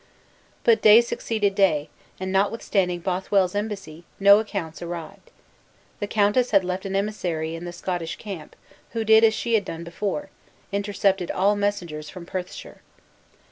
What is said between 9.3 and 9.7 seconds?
she had